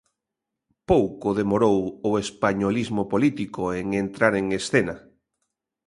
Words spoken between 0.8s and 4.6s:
Pouco demorou o españolismo político en entrar en